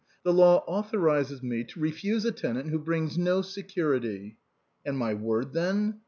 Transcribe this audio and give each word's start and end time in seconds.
The 0.23 0.33
law 0.33 0.63
authorizes 0.65 1.43
me 1.43 1.63
to 1.65 1.79
refuse 1.79 2.25
a 2.25 2.31
tenant 2.31 2.69
who 2.71 2.79
brings 2.79 3.19
no 3.19 3.43
security."" 3.43 4.35
And 4.83 4.97
my 4.97 5.13
word, 5.13 5.53
then 5.53 5.99